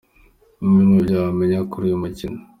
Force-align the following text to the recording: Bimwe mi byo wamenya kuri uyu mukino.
Bimwe 0.59 0.81
mi 0.89 0.99
byo 1.05 1.15
wamenya 1.25 1.59
kuri 1.71 1.83
uyu 1.87 2.01
mukino. 2.03 2.37